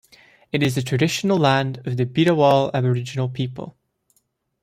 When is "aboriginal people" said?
2.73-3.77